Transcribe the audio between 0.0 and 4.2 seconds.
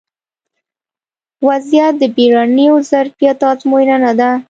ا وضعیت د بیړني ظرفیت ازموینه نه